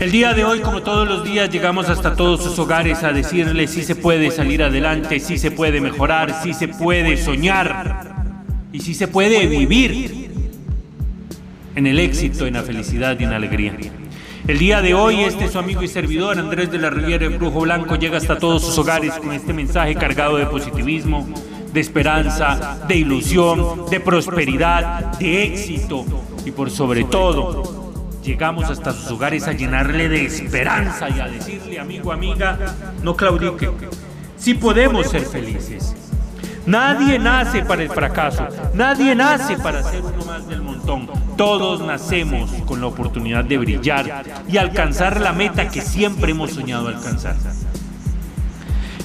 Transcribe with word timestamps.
El 0.00 0.12
día 0.12 0.32
de 0.32 0.44
hoy, 0.44 0.60
como 0.60 0.82
todos 0.82 1.08
los 1.08 1.24
días, 1.24 1.50
llegamos 1.50 1.88
hasta 1.88 2.14
todos 2.14 2.40
sus 2.44 2.56
hogares 2.60 3.02
a 3.02 3.12
decirles 3.12 3.72
si 3.72 3.82
se 3.82 3.96
puede 3.96 4.30
salir 4.30 4.62
adelante, 4.62 5.18
si 5.18 5.38
se 5.38 5.50
puede 5.50 5.80
mejorar, 5.80 6.40
si 6.40 6.54
se 6.54 6.68
puede 6.68 7.16
soñar 7.16 8.24
y 8.72 8.78
si 8.78 8.94
se 8.94 9.08
puede 9.08 9.48
vivir 9.48 10.30
en 11.74 11.88
el 11.88 11.98
éxito, 11.98 12.46
en 12.46 12.54
la 12.54 12.62
felicidad 12.62 13.18
y 13.18 13.24
en 13.24 13.30
la 13.30 13.36
alegría. 13.36 13.76
El 14.46 14.58
día 14.60 14.82
de 14.82 14.94
hoy, 14.94 15.22
este 15.22 15.48
su 15.48 15.58
amigo 15.58 15.82
y 15.82 15.88
servidor, 15.88 16.38
Andrés 16.38 16.70
de 16.70 16.78
la 16.78 16.90
Riviera, 16.90 17.26
el 17.26 17.36
Brujo 17.36 17.62
Blanco, 17.62 17.96
llega 17.96 18.18
hasta 18.18 18.38
todos 18.38 18.62
sus 18.64 18.78
hogares 18.78 19.14
con 19.14 19.32
este 19.32 19.52
mensaje 19.52 19.96
cargado 19.96 20.36
de 20.36 20.46
positivismo, 20.46 21.28
de 21.72 21.80
esperanza, 21.80 22.84
de 22.86 22.98
ilusión, 22.98 23.90
de 23.90 23.98
prosperidad, 23.98 25.18
de 25.18 25.42
éxito 25.42 26.04
y 26.46 26.52
por 26.52 26.70
sobre 26.70 27.02
todo 27.02 27.87
Llegamos 28.28 28.68
hasta 28.68 28.92
sus 28.92 29.10
hogares 29.10 29.48
a 29.48 29.52
llenarle 29.52 30.06
de 30.10 30.26
esperanza 30.26 31.08
y 31.08 31.18
a 31.18 31.28
decirle, 31.28 31.80
amigo, 31.80 32.12
amiga, 32.12 32.58
no 33.02 33.16
claudique. 33.16 33.70
Si 34.36 34.52
podemos 34.52 35.08
ser 35.08 35.22
felices. 35.22 35.96
Nadie 36.66 37.18
nace 37.18 37.62
para 37.64 37.82
el 37.84 37.88
fracaso, 37.88 38.46
nadie 38.74 39.14
nace 39.14 39.56
para 39.56 39.82
ser 39.82 40.02
uno 40.02 40.26
más 40.26 40.46
del 40.46 40.60
montón. 40.60 41.08
Todos 41.38 41.80
nacemos 41.80 42.50
con 42.66 42.82
la 42.82 42.88
oportunidad 42.88 43.46
de 43.46 43.56
brillar 43.56 44.26
y 44.46 44.58
alcanzar 44.58 45.22
la 45.22 45.32
meta 45.32 45.70
que 45.70 45.80
siempre 45.80 46.32
hemos 46.32 46.50
soñado 46.50 46.88
alcanzar. 46.88 47.34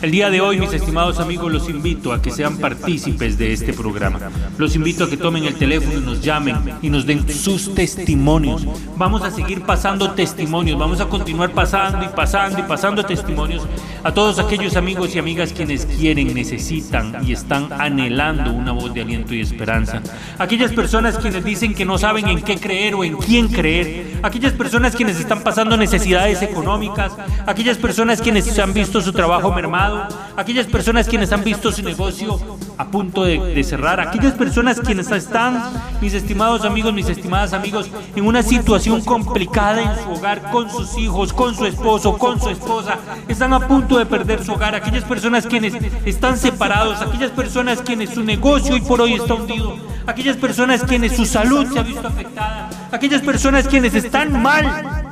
El 0.04 0.12
día 0.12 0.30
de 0.30 0.42
hoy, 0.42 0.60
mis 0.60 0.74
estimados 0.74 1.22
amigos, 1.22 1.50
los 1.50 1.70
invito 1.70 2.12
a 2.12 2.22
que 2.22 2.30
sean 2.30 2.58
partícipes 2.58 3.38
de 3.38 3.54
este 3.54 3.72
programa. 3.72 4.20
Los 4.58 4.76
invito 4.76 5.06
a 5.06 5.10
que 5.10 5.16
tomen 5.16 5.46
el 5.46 5.56
teléfono 5.56 5.98
y 5.98 6.02
nos 6.02 6.20
llamen 6.20 6.58
y 6.82 6.90
nos 6.90 7.06
den 7.06 7.26
sus 7.30 7.74
testimonios. 7.74 8.68
Vamos 8.98 9.22
a 9.22 9.32
seguir 9.32 9.62
pasando 9.62 10.12
testimonios, 10.12 10.78
vamos 10.78 11.00
a 11.00 11.08
continuar 11.08 11.52
pasando 11.52 12.04
y 12.04 12.10
pasando 12.10 12.60
y 12.60 12.64
pasando 12.64 13.06
testimonios 13.06 13.66
a 14.04 14.14
todos 14.14 14.40
aquellos 14.40 14.76
amigos 14.76 15.16
y 15.16 15.20
amigas 15.20 15.54
quienes 15.54 15.86
quieren, 15.86 16.34
necesitan 16.34 17.26
y 17.26 17.32
están 17.32 17.72
anhelando 17.72 18.52
una 18.52 18.74
voz 18.74 18.94
de 18.94 19.04
aliento 19.04 19.34
y 19.34 19.40
esperanza. 19.40 20.02
Aquellas 20.38 20.74
personas 20.74 21.18
quienes 21.18 21.46
dicen 21.46 21.74
que 21.74 21.86
no 21.86 21.98
saben 21.98 22.28
en 22.28 22.42
qué 22.42 22.58
creer 22.58 22.96
o 22.96 23.06
en 23.06 23.16
quién 23.16 23.48
creer. 23.48 24.20
Aquellas 24.22 24.52
personas 24.52 24.98
quienes 24.98 25.18
están 25.18 25.44
pasando 25.44 25.78
necesidades 25.78 26.42
económicas. 26.42 27.14
Aquellas 27.46 27.78
personas 27.78 28.22
quienes 28.22 28.60
han 28.60 28.74
visto 28.74 29.00
su 29.00 29.14
trabajo 29.14 29.54
mermado 29.54 29.93
aquellas 30.36 30.68
personas 30.68 31.08
quienes 31.08 31.32
han 31.32 31.44
visto 31.44 31.72
su 31.72 31.82
negocio 31.84 32.40
a 32.78 32.86
punto 32.86 33.24
de, 33.24 33.64
cerrar, 33.64 34.00
aquellas 34.00 34.34
personas 34.34 34.80
quienes 34.80 35.10
están, 35.12 35.72
mis 36.02 36.14
estimados 36.14 36.66
amigos, 36.66 36.94
mis 36.94 37.08
estimadas 37.08 37.54
amigos, 37.54 37.90
en 38.16 38.26
una 38.26 38.42
situación 38.44 39.02
complicada 39.04 39.82
en 39.82 40.04
su 40.04 40.12
hogar, 40.12 40.52
con 40.52 40.70
sus 40.70 40.98
hijos, 40.98 41.34
con 41.34 41.56
su 41.56 41.66
esposo, 41.66 42.18
con 42.18 42.40
su 42.40 42.50
esposa, 42.50 42.98
están 43.28 43.54
a 43.54 43.68
punto 43.68 43.98
de 43.98 44.06
perder 44.06 44.44
su 44.44 44.54
hogar, 44.54 44.76
aquellas 44.76 45.04
personas 45.04 45.46
quienes 45.46 45.74
están 46.06 46.38
separados, 46.38 47.02
aquellas 47.02 47.32
personas 47.32 47.82
quienes 47.82 48.12
su 48.12 48.24
negocio 48.24 48.74
hoy 48.74 48.82
por 48.82 49.02
hoy 49.02 49.14
está 49.14 49.36
hundido, 49.36 49.76
aquellas 50.08 50.38
personas 50.38 50.84
quienes 50.84 51.16
su 51.16 51.26
salud 51.26 51.72
se 51.72 51.80
ha 51.80 51.84
visto 51.84 52.08
afectada, 52.08 52.70
aquellas 52.92 53.22
personas 53.22 53.68
quienes 53.68 53.94
están 53.94 54.42
mal 54.42 55.03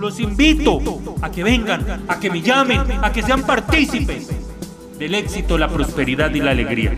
los 0.00 0.18
invito 0.18 0.80
a 1.20 1.30
que 1.30 1.44
vengan, 1.44 2.04
a 2.08 2.18
que 2.18 2.30
me 2.30 2.40
llamen, 2.40 2.80
a 3.02 3.12
que 3.12 3.22
sean 3.22 3.42
partícipes 3.42 4.30
del 4.98 5.14
éxito, 5.14 5.58
la 5.58 5.68
prosperidad 5.68 6.34
y 6.34 6.40
la 6.40 6.52
alegría. 6.52 6.92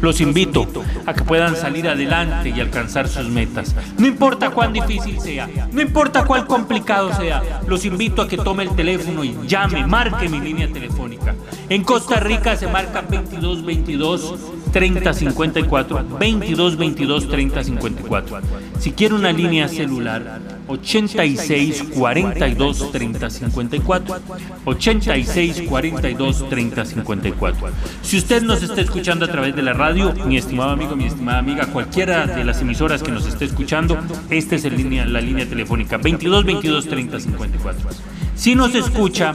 Los 0.00 0.20
invito 0.20 0.68
a 1.06 1.12
que 1.12 1.24
puedan 1.24 1.56
salir 1.56 1.88
adelante 1.88 2.50
y 2.50 2.60
alcanzar 2.60 3.08
sus 3.08 3.28
metas. 3.28 3.74
No 3.98 4.06
importa 4.06 4.50
cuán 4.50 4.72
difícil 4.72 5.20
sea, 5.20 5.48
no 5.72 5.80
importa 5.80 6.24
cuán 6.24 6.46
complicado 6.46 7.12
sea, 7.14 7.60
los 7.66 7.84
invito 7.84 8.22
a 8.22 8.28
que 8.28 8.36
tome 8.36 8.62
el 8.62 8.76
teléfono 8.76 9.24
y 9.24 9.36
llame, 9.46 9.84
marque 9.84 10.28
mi 10.28 10.40
línea 10.40 10.72
telefónica. 10.72 11.34
En 11.68 11.82
Costa 11.82 12.20
Rica 12.20 12.56
se 12.56 12.68
marca 12.68 13.02
2222 13.02 14.61
3054, 14.72 16.02
2222 16.02 17.28
3054. 17.28 18.40
Si 18.78 18.92
quiere 18.92 19.14
una 19.14 19.32
línea 19.32 19.68
celular, 19.68 20.40
86 20.68 21.84
42 21.94 22.92
30 22.92 23.30
54 23.30 24.20
86 24.64 25.62
42 25.68 26.48
30 26.48 26.84
54 26.84 27.68
si 28.02 28.18
usted 28.18 28.42
nos 28.42 28.62
está 28.62 28.80
escuchando 28.80 29.24
a 29.24 29.28
través 29.28 29.54
de 29.56 29.62
la 29.62 29.72
radio 29.72 30.12
mi 30.26 30.36
estimado 30.36 30.70
amigo 30.70 30.96
mi 30.96 31.06
estimada 31.06 31.38
amiga 31.38 31.66
cualquiera 31.66 32.26
de 32.26 32.44
las 32.44 32.60
emisoras 32.60 33.02
que 33.02 33.10
nos 33.10 33.26
esté 33.26 33.44
escuchando 33.44 33.98
esta 34.30 34.54
es 34.54 34.64
línea, 34.64 35.04
la 35.04 35.20
línea 35.20 35.46
telefónica 35.46 35.96
22 35.96 36.44
22 36.44 36.88
30 36.88 37.20
54 37.20 37.90
si 38.34 38.54
nos 38.54 38.74
escucha 38.74 39.32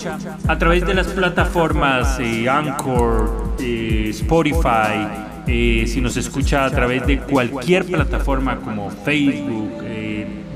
a 0.48 0.58
través 0.58 0.86
de 0.86 0.94
las 0.94 1.08
plataformas 1.08 2.19
eh, 2.19 2.50
Anchor 2.50 3.56
eh, 3.59 4.08
Spotify 4.09 5.27
eh, 5.47 5.85
si 5.88 6.02
nos 6.02 6.18
escucha 6.18 6.66
a 6.66 6.72
través 6.72 7.08
de 7.08 7.19
cualquier 7.19 7.85
plataforma 7.85 8.58
como 8.58 8.90
Facebook 8.90 9.78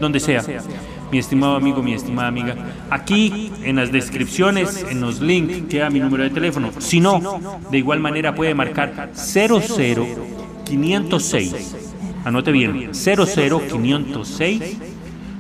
donde 0.02 0.20
sea. 0.20 0.44
Mi 1.12 1.20
estimado 1.20 1.56
amigo, 1.56 1.82
mi 1.84 1.94
estimada 1.94 2.28
amiga, 2.30 2.56
aquí 2.90 3.52
en 3.64 3.78
las 3.78 3.92
descripciones, 3.92 4.86
en 4.90 5.02
los 5.02 5.20
links, 5.22 5.64
queda 5.70 5.90
mi 5.90 6.00
número 6.00 6.24
de 6.24 6.30
teléfono. 6.30 6.72
Si 6.80 7.00
no, 7.00 7.60
de 7.70 7.78
igual 7.78 8.00
manera 8.00 8.34
puede 8.34 8.56
marcar 8.56 9.12
00506. 9.14 11.76
Anote 12.24 12.52
bien, 12.52 12.92
00506 12.94 14.78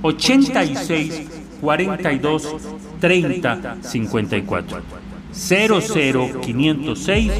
86 0.01 1.21
42 1.61 2.55
30 2.99 3.77
54. 3.81 4.81
00506 5.31 7.31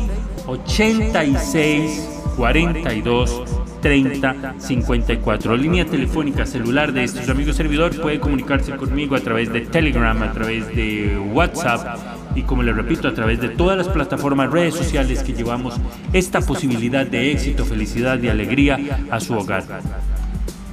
86 0.48 2.10
42 2.38 3.44
30 3.82 4.56
54. 4.60 5.58
Línea 5.58 5.86
telefónica 5.86 6.46
celular 6.46 6.94
de 6.94 7.04
estos 7.04 7.28
amigos 7.30 7.56
servidor 7.56 8.00
puede 8.00 8.20
comunicarse 8.20 8.76
conmigo 8.76 9.16
a 9.16 9.20
través 9.20 9.52
de 9.52 9.62
Telegram, 9.62 10.22
a 10.22 10.32
través 10.32 10.68
de 10.76 11.18
WhatsApp 11.34 11.98
y 12.36 12.44
como 12.44 12.64
le 12.64 12.72
repito, 12.74 13.08
a 13.08 13.14
través 13.14 13.42
de 13.42 13.50
todas 13.50 13.78
las 13.78 13.88
plataformas, 13.88 14.52
redes 14.52 14.76
sociales 14.76 15.24
que 15.24 15.34
llevamos 15.34 15.76
esta 16.14 16.42
posibilidad 16.42 17.06
de 17.06 17.32
éxito, 17.32 17.66
felicidad 17.66 18.22
y 18.22 18.30
alegría 18.30 18.78
a 19.10 19.20
su 19.20 19.34
hogar. 19.34 19.64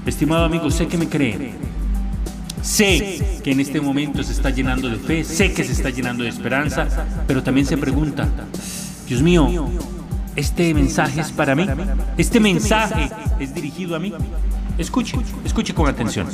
Estimado 0.06 0.44
amigo, 0.44 0.70
sé 0.70 0.86
que 0.86 0.96
me 0.96 1.08
creen. 1.08 1.52
Sé 2.62 3.40
que 3.42 3.52
en 3.52 3.60
este 3.60 3.80
momento 3.80 4.22
se 4.22 4.32
está 4.32 4.50
llenando 4.50 4.88
de 4.88 4.96
fe, 4.96 5.24
sé 5.24 5.52
que 5.52 5.64
se 5.64 5.72
está 5.72 5.90
llenando 5.90 6.24
de 6.24 6.30
esperanza, 6.30 6.86
pero 7.26 7.42
también 7.42 7.66
se 7.66 7.76
pregunta, 7.78 8.28
Dios 9.08 9.22
mío, 9.22 9.48
este 10.36 10.74
mensaje 10.74 11.22
es 11.22 11.32
para 11.32 11.54
mí. 11.54 11.66
Este 12.18 12.38
mensaje 12.40 13.08
es 13.40 13.54
dirigido 13.54 13.96
a 13.96 13.98
mí. 13.98 14.12
Escuche, 14.76 15.18
escuche 15.46 15.74
con 15.74 15.88
atención. 15.88 16.26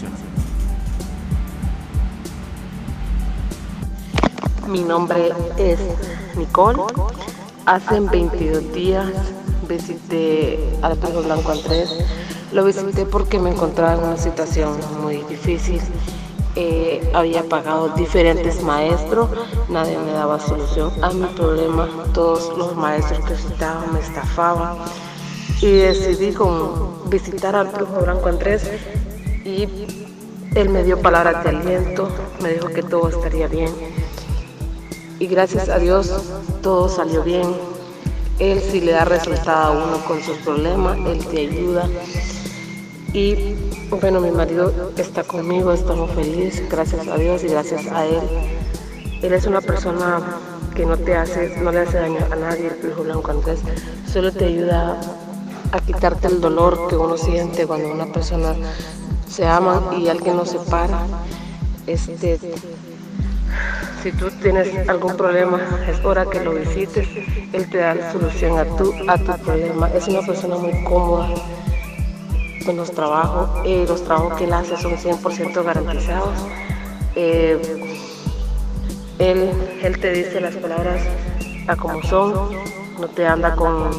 Mi 4.69 4.81
nombre 4.81 5.31
es 5.56 5.79
Nicole. 6.37 6.82
Hace 7.65 8.00
22 8.00 8.73
días 8.75 9.06
visité 9.69 10.59
al 10.82 10.97
Pedro 10.97 11.23
Blanco 11.23 11.53
Andrés. 11.53 11.91
Lo 12.53 12.65
visité 12.65 13.06
porque 13.06 13.38
me 13.38 13.50
encontraba 13.50 13.94
en 13.94 14.00
una 14.00 14.17
situación 14.17 14.77
muy 15.00 15.23
difícil 15.29 15.81
Eh, 16.56 17.11
había 17.12 17.43
pagado 17.49 17.89
diferentes 17.97 18.62
maestros, 18.62 19.29
nadie 19.69 19.99
me 19.99 20.12
daba 20.12 20.39
solución 20.39 20.93
a 21.03 21.11
mi 21.11 21.27
problema, 21.27 21.89
todos 22.12 22.56
los 22.56 22.77
maestros 22.77 23.25
que 23.25 23.35
citaban 23.37 23.93
me 23.93 23.99
estafaban. 23.99 24.77
Y 25.61 25.73
decidí 25.73 26.33
con 26.33 27.11
visitar 27.11 27.56
al 27.56 27.69
brujo 27.69 28.03
Blanco 28.03 28.29
Andrés 28.29 28.71
y 29.45 29.69
él 30.55 30.69
me 30.69 30.85
dio 30.85 31.01
palabras 31.01 31.43
de 31.43 31.51
aliento, 31.51 32.09
me 32.41 32.51
dijo 32.51 32.69
que 32.69 32.83
todo 32.83 33.09
estaría 33.09 33.49
bien. 33.49 33.71
Y 35.19 35.27
gracias 35.27 35.69
a 35.69 35.79
Dios 35.79 36.12
todo 36.62 36.89
salió 36.89 37.25
bien. 37.25 37.56
Él 38.39 38.61
sí 38.61 38.81
le 38.81 38.93
da 38.93 39.05
resultado 39.05 39.73
a 39.73 39.85
uno 39.87 40.05
con 40.06 40.23
sus 40.23 40.37
problemas, 40.39 40.99
él 41.06 41.25
te 41.27 41.41
ayuda. 41.41 41.89
Y 43.12 43.55
bueno, 44.00 44.20
mi 44.20 44.31
marido 44.31 44.93
está 44.96 45.23
conmigo, 45.23 45.73
estamos 45.73 46.11
felices, 46.12 46.69
gracias 46.69 47.06
a 47.06 47.17
Dios 47.17 47.44
y 47.44 47.49
gracias 47.49 47.87
a 47.87 48.05
él. 48.05 48.20
Él 49.23 49.32
es 49.32 49.46
una 49.46 49.61
persona 49.61 50.20
que 50.75 50.85
no 50.85 50.96
te 50.96 51.17
hace, 51.17 51.56
no 51.61 51.70
le 51.70 51.81
hace 51.81 51.99
daño 51.99 52.19
a 52.31 52.37
nadie, 52.37 52.69
el 52.69 52.75
brujo 52.75 53.05
blanco 53.05 53.32
solo 54.12 54.32
te 54.32 54.46
ayuda 54.46 55.00
a 55.73 55.81
quitarte 55.81 56.29
el 56.29 56.41
dolor 56.41 56.88
que 56.88 56.96
uno 56.96 57.17
siente 57.17 57.67
cuando 57.67 57.93
una 57.93 58.06
persona 58.06 58.55
se 59.29 59.46
ama 59.46 59.94
y 59.99 60.08
alguien 60.08 60.37
nos 60.37 60.50
separa. 60.50 61.06
Este, 61.87 62.38
si 64.02 64.12
tú 64.12 64.31
tienes 64.43 64.88
algún 64.88 65.17
problema, 65.17 65.61
es 65.88 66.05
hora 66.05 66.26
que 66.26 66.41
lo 66.41 66.52
visites. 66.52 67.08
Él 67.52 67.69
te 67.70 67.79
da 67.79 67.94
la 67.94 68.12
solución 68.12 68.58
a 68.58 68.64
tu, 68.64 68.93
a 69.08 69.19
tu 69.19 69.44
problema. 69.44 69.88
Es 69.91 70.08
una 70.08 70.23
persona 70.23 70.56
muy 70.56 70.85
cómoda 70.85 71.29
en 72.69 72.76
los 72.76 72.90
trabajos. 72.93 73.50
Eh, 73.64 73.84
los 73.88 74.05
trabajos 74.05 74.34
que 74.34 74.44
él 74.44 74.52
hace 74.52 74.76
son 74.76 74.96
100% 74.96 75.64
garantizados. 75.64 76.38
Eh, 77.14 77.61
él, 79.19 79.50
él 79.82 80.00
te 80.00 80.12
dice 80.12 80.40
las 80.40 80.56
palabras 80.56 81.00
a 81.69 81.76
como 81.76 82.02
son, 82.02 82.34
no 83.00 83.08
te 83.08 83.26
anda 83.26 83.55
con, 83.55 83.90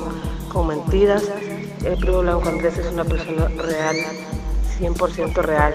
con 0.51 0.67
mentiras. 0.67 1.23
El 1.83 1.97
primo 1.97 2.21
Blanco 2.21 2.49
Andrés 2.49 2.77
es 2.77 2.91
una 2.91 3.05
persona 3.05 3.47
real, 3.47 3.95
100% 4.79 5.33
real. 5.35 5.73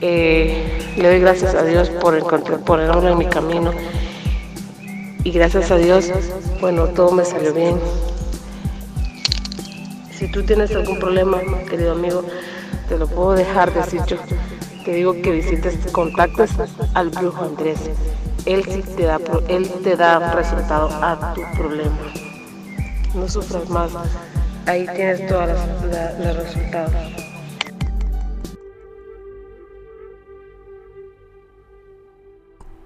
Eh, 0.00 0.94
le 0.96 1.08
doy 1.08 1.20
gracias 1.20 1.54
a 1.54 1.64
Dios 1.64 1.90
por 1.90 2.16
encontrar, 2.16 2.60
ponerlo 2.60 3.08
en 3.08 3.18
mi 3.18 3.26
camino. 3.26 3.72
Y 5.24 5.30
gracias 5.32 5.70
a 5.70 5.76
Dios, 5.76 6.10
bueno, 6.60 6.86
todo 6.88 7.10
me 7.12 7.24
salió 7.24 7.52
bien. 7.52 7.78
Si 10.18 10.26
tú 10.26 10.42
tienes 10.42 10.74
algún 10.74 10.98
problema, 10.98 11.38
querido 11.70 11.92
amigo, 11.92 12.24
te 12.88 12.98
lo 12.98 13.06
puedo 13.06 13.34
dejar 13.34 13.72
decir 13.72 14.00
yo. 14.08 14.16
Te 14.84 14.94
digo 14.94 15.12
que 15.12 15.30
visites, 15.30 15.76
contactes 15.92 16.50
al 16.94 17.10
brujo 17.10 17.44
Andrés. 17.44 17.78
Él 18.44 18.64
sí 18.64 18.82
te 18.96 19.04
da, 19.04 19.20
él 19.46 19.70
te 19.84 19.94
da 19.94 20.32
resultado 20.32 20.88
a 20.88 21.34
tu 21.34 21.42
problema. 21.56 21.96
No 23.14 23.28
sufras 23.28 23.68
más. 23.68 23.92
Ahí 24.66 24.88
tienes 24.96 25.24
todos 25.28 25.50
los 26.18 26.36
resultados. 26.36 26.92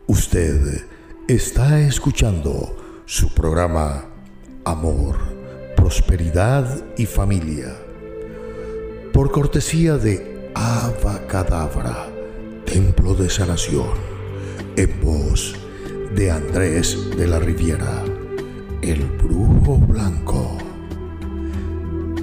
Usted 0.06 0.84
está 1.28 1.80
escuchando 1.80 2.76
su 3.06 3.32
programa 3.32 4.04
Amor 4.66 5.31
prosperidad 5.82 6.84
y 6.96 7.06
familia. 7.06 7.76
Por 9.12 9.32
cortesía 9.32 9.96
de 9.96 10.48
Abacadabra, 10.54 12.06
Templo 12.64 13.14
de 13.14 13.28
Sanación, 13.28 13.90
en 14.76 15.00
voz 15.00 15.56
de 16.14 16.30
Andrés 16.30 16.96
de 17.16 17.26
la 17.26 17.40
Riviera, 17.40 18.04
el 18.80 19.04
Brujo 19.06 19.76
Blanco. 19.78 20.56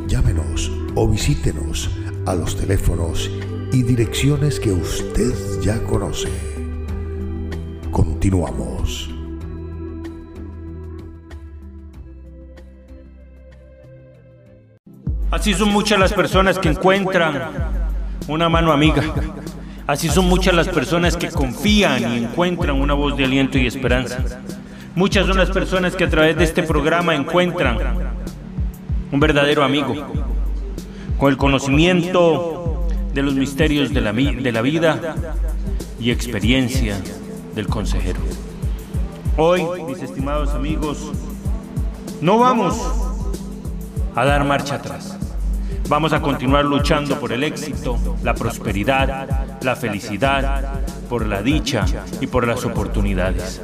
Llámenos 0.07 0.71
o 0.95 1.09
visítenos 1.09 1.89
a 2.27 2.35
los 2.35 2.55
teléfonos 2.55 3.29
y 3.73 3.83
direcciones 3.83 4.57
que 4.57 4.71
usted 4.71 5.33
ya 5.61 5.83
conoce. 5.83 6.29
Continuamos. 7.91 9.18
Así 15.31 15.53
son 15.53 15.69
muchas 15.69 15.99
las 15.99 16.11
personas 16.11 16.57
que 16.57 16.69
encuentran 16.69 17.49
una 18.27 18.49
mano 18.49 18.71
amiga. 18.71 19.03
Así 19.85 20.09
son 20.09 20.27
muchas 20.27 20.53
las 20.53 20.67
personas 20.67 21.17
que 21.17 21.29
confían 21.29 22.13
y 22.13 22.17
encuentran 22.23 22.79
una 22.79 22.95
voz 22.95 23.15
de 23.15 23.25
aliento 23.25 23.57
y 23.57 23.67
esperanza. 23.67 24.19
Muchas 24.95 25.27
son 25.27 25.37
las 25.37 25.51
personas 25.51 25.95
que 25.95 26.03
a 26.03 26.09
través 26.09 26.35
de 26.35 26.43
este 26.43 26.63
programa 26.63 27.15
encuentran 27.15 27.77
un 29.11 29.19
verdadero 29.19 29.63
amigo, 29.63 29.95
con 31.17 31.31
el 31.31 31.37
conocimiento 31.37 32.87
de 33.13 33.23
los 33.23 33.35
misterios 33.35 33.93
de 33.93 34.01
la, 34.01 34.13
de 34.13 34.51
la 34.51 34.61
vida 34.61 35.15
y 35.99 36.11
experiencia 36.11 36.97
del 37.55 37.67
consejero. 37.67 38.19
Hoy, 39.37 39.63
mis 39.87 40.01
estimados 40.01 40.49
amigos, 40.49 41.11
no 42.21 42.39
vamos 42.39 43.08
a 44.15 44.25
dar 44.25 44.43
marcha 44.43 44.75
atrás. 44.75 45.17
Vamos 45.89 46.13
a 46.13 46.21
continuar 46.21 46.65
luchando 46.65 47.19
por 47.19 47.31
el 47.31 47.43
éxito, 47.43 47.97
la 48.21 48.35
prosperidad, 48.35 49.27
la 49.61 49.75
felicidad, 49.75 50.83
por 51.09 51.25
la 51.25 51.41
dicha 51.41 51.85
y 52.21 52.27
por 52.27 52.47
las 52.47 52.63
oportunidades. 52.63 53.59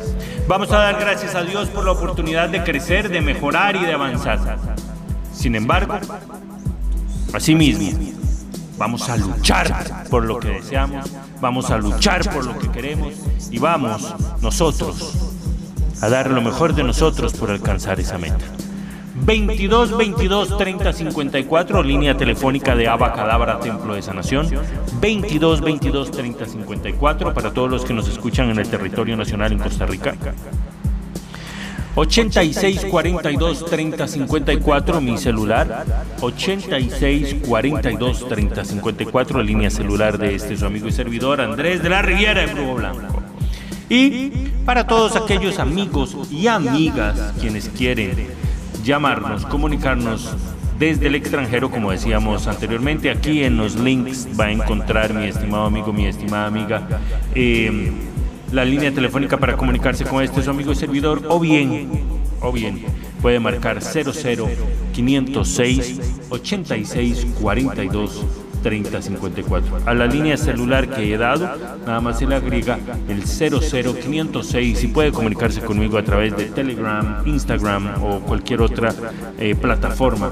Vamos 0.48 0.72
a 0.72 0.80
dar 0.80 1.00
gracias 1.00 1.36
a 1.36 1.44
Dios 1.44 1.70
por 1.70 1.86
la 1.86 1.92
oportunidad 1.92 2.50
de 2.50 2.64
crecer, 2.64 3.10
de 3.10 3.22
mejorar 3.22 3.76
y 3.76 3.86
de 3.86 3.94
avanzar. 3.94 4.58
Sin 5.32 5.54
embargo, 5.54 6.00
asimismo, 7.32 7.92
vamos 8.78 9.08
a 9.08 9.18
luchar 9.18 10.08
por 10.10 10.26
lo 10.26 10.40
que 10.40 10.50
deseamos, 10.50 11.12
vamos 11.40 11.70
a 11.70 11.78
luchar 11.78 12.28
por 12.34 12.44
lo 12.44 12.58
que 12.58 12.72
queremos 12.72 13.14
y 13.52 13.60
vamos 13.60 14.16
nosotros 14.42 15.14
a 16.02 16.10
dar 16.10 16.32
lo 16.32 16.42
mejor 16.42 16.74
de 16.74 16.84
nosotros 16.84 17.34
por 17.34 17.52
alcanzar 17.52 18.00
esa 18.00 18.18
meta. 18.18 18.46
22 19.16 19.98
22 19.98 20.58
30 20.58 20.92
54, 20.92 21.84
línea 21.84 22.18
telefónica 22.18 22.76
de 22.76 22.88
Abacadabra 22.90 23.60
Templo 23.60 23.96
de 23.96 24.02
Sanación. 24.02 24.48
22 25.00 25.62
22 25.62 26.12
30 26.12 26.46
54 26.46 27.34
para 27.34 27.52
todos 27.52 27.72
los 27.72 27.86
que 27.86 27.94
nos 27.94 28.10
escuchan 28.10 28.50
en 28.50 28.60
el 28.60 28.68
territorio 28.68 29.16
nacional 29.16 29.54
en 29.54 29.60
Costa 29.60 29.86
Rica. 29.86 30.16
86 31.96 32.88
42 32.92 33.66
30 33.68 34.06
54 34.06 35.00
mi 35.00 35.18
celular 35.18 35.86
86 36.20 37.38
42 37.48 38.28
30 38.28 38.66
54 38.66 39.42
línea 39.42 39.70
celular 39.70 40.18
de 40.18 40.36
este 40.36 40.58
su 40.58 40.66
amigo 40.66 40.90
y 40.90 40.92
servidor 40.92 41.40
Andrés 41.40 41.82
de 41.82 41.88
la 41.88 42.02
Riviera 42.02 42.44
en 42.44 42.54
Brujo 42.54 42.76
Blanco 42.76 43.24
y 43.88 44.30
para 44.66 44.86
todos 44.86 45.16
aquellos 45.16 45.58
amigos 45.58 46.18
y 46.30 46.48
amigas 46.48 47.34
quienes 47.40 47.70
quieren 47.70 48.45
llamarnos, 48.86 49.46
comunicarnos 49.48 50.34
desde 50.80 51.08
el 51.08 51.16
extranjero, 51.16 51.70
como 51.70 51.92
decíamos 51.92 52.48
anteriormente. 52.48 53.10
Aquí 53.10 53.44
en 53.44 53.58
los 53.58 53.76
links 53.76 54.28
va 54.40 54.46
a 54.46 54.52
encontrar 54.52 55.14
mi 55.14 55.26
estimado 55.26 55.66
amigo, 55.66 55.92
mi 55.92 56.06
estimada 56.06 56.46
amiga, 56.46 56.88
eh, 57.34 57.92
la 58.52 58.64
línea 58.64 58.94
telefónica 58.94 59.38
para 59.38 59.58
comunicarse 59.58 60.06
con 60.06 60.24
este 60.24 60.42
su 60.42 60.50
amigo 60.50 60.72
y 60.72 60.76
servidor, 60.76 61.24
o 61.28 61.40
bien, 61.40 61.90
o 62.42 62.52
bien, 62.52 62.86
puede 63.22 63.40
marcar 63.40 63.82
00 63.82 64.48
506 64.94 66.00
86 66.30 67.28
42 67.42 68.45
3054. 68.66 69.82
A 69.86 69.94
la 69.94 70.08
línea 70.08 70.38
celular 70.38 70.90
que 70.90 71.14
he 71.14 71.18
dado, 71.20 71.48
nada 71.86 72.02
más 72.02 72.18
se 72.18 72.26
le 72.26 72.34
agrega 72.34 72.80
el 73.08 73.24
00506 73.24 74.84
y 74.84 74.88
puede 74.88 75.12
comunicarse 75.12 75.62
conmigo 75.62 76.00
a 76.00 76.04
través 76.04 76.36
de 76.36 76.46
Telegram, 76.46 77.22
Instagram 77.28 78.04
o 78.04 78.22
cualquier 78.22 78.62
otra 78.62 78.92
eh, 79.38 79.54
plataforma 79.54 80.32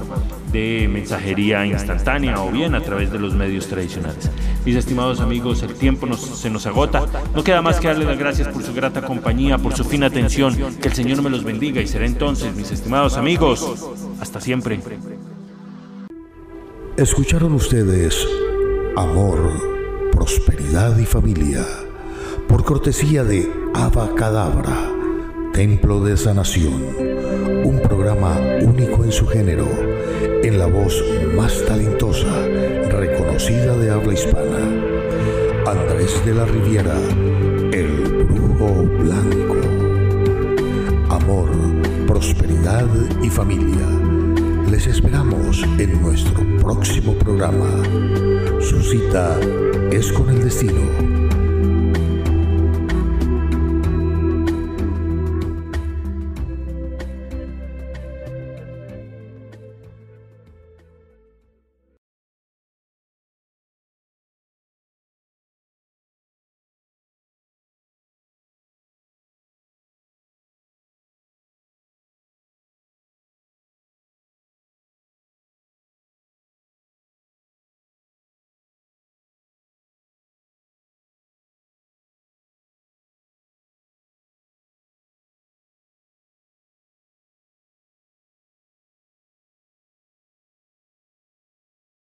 de 0.50 0.88
mensajería 0.90 1.64
instantánea 1.64 2.42
o 2.42 2.50
bien 2.50 2.74
a 2.74 2.80
través 2.80 3.12
de 3.12 3.20
los 3.20 3.34
medios 3.34 3.68
tradicionales. 3.68 4.28
Mis 4.64 4.74
estimados 4.74 5.20
amigos, 5.20 5.62
el 5.62 5.74
tiempo 5.74 6.12
se 6.16 6.50
nos 6.50 6.66
agota. 6.66 7.04
No 7.36 7.44
queda 7.44 7.62
más 7.62 7.78
que 7.78 7.86
darle 7.86 8.04
las 8.04 8.18
gracias 8.18 8.48
por 8.48 8.64
su 8.64 8.74
grata 8.74 9.02
compañía, 9.02 9.58
por 9.58 9.76
su 9.76 9.84
fina 9.84 10.06
atención. 10.06 10.56
Que 10.82 10.88
el 10.88 10.94
Señor 10.94 11.22
me 11.22 11.30
los 11.30 11.44
bendiga 11.44 11.80
y 11.80 11.86
será 11.86 12.04
entonces, 12.04 12.52
mis 12.56 12.72
estimados 12.72 13.16
amigos, 13.16 13.94
hasta 14.20 14.40
siempre. 14.40 14.80
Escucharon 16.96 17.54
ustedes 17.54 18.24
Amor, 18.96 19.40
Prosperidad 20.12 20.96
y 20.96 21.04
Familia 21.04 21.66
por 22.48 22.62
cortesía 22.62 23.24
de 23.24 23.50
Abacadabra, 23.74 24.92
Templo 25.52 26.04
de 26.04 26.16
Sanación, 26.16 26.84
un 27.64 27.80
programa 27.82 28.38
único 28.62 29.02
en 29.02 29.10
su 29.10 29.26
género, 29.26 29.66
en 30.44 30.56
la 30.56 30.66
voz 30.66 31.02
más 31.36 31.64
talentosa, 31.66 32.32
reconocida 32.90 33.76
de 33.76 33.90
habla 33.90 34.14
hispana. 34.14 34.60
Andrés 35.66 36.24
de 36.24 36.32
la 36.32 36.44
Riviera, 36.44 36.96
el 37.72 38.24
brujo 38.24 38.84
blanco. 39.00 39.56
Amor, 41.10 41.50
prosperidad 42.06 42.86
y 43.20 43.28
familia. 43.30 44.23
Les 44.74 44.88
esperamos 44.88 45.62
en 45.78 46.02
nuestro 46.02 46.44
próximo 46.56 47.14
programa. 47.14 47.70
Su 48.60 48.82
cita 48.82 49.38
es 49.92 50.10
con 50.10 50.28
el 50.30 50.42
destino 50.42 51.13